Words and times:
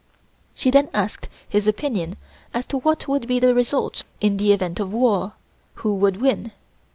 She 0.55 0.71
then 0.71 0.89
asked 0.95 1.29
his 1.47 1.67
opinion 1.67 2.17
as 2.55 2.65
to 2.65 2.79
what 2.79 3.07
would 3.07 3.27
be 3.27 3.37
the 3.37 3.53
result 3.53 4.03
in 4.19 4.37
the 4.37 4.51
event 4.51 4.79
of 4.79 4.91
war 4.91 5.33
who 5.75 5.93
would 5.93 6.19
win. 6.19 6.53